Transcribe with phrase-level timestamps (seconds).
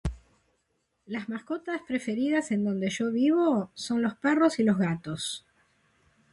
[1.05, 5.45] Las mascotas preferidas en donde yo vivo son los perros y los gatos.